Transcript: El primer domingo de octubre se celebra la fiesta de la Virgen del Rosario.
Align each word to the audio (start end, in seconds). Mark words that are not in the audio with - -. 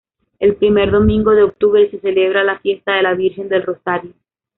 El 0.39 0.55
primer 0.55 0.89
domingo 0.89 1.29
de 1.29 1.43
octubre 1.43 1.87
se 1.91 1.99
celebra 1.99 2.43
la 2.43 2.57
fiesta 2.57 2.95
de 2.95 3.03
la 3.03 3.13
Virgen 3.13 3.49
del 3.49 3.61
Rosario. 3.61 4.13